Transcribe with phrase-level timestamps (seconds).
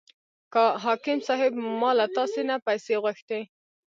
[0.83, 3.39] حاکم صاحب ما له تاسې نه پیسې غوښتې.